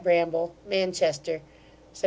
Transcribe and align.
BRAMBLE 0.03 0.55
MANCHESTER, 0.67 1.43
Sept. 1.93 1.99